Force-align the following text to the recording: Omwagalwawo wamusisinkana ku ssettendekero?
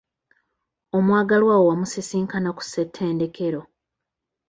Omwagalwawo 0.97 1.63
wamusisinkana 1.69 2.49
ku 2.57 2.61
ssettendekero? 2.65 3.61